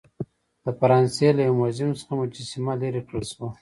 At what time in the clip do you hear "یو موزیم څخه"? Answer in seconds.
1.47-2.13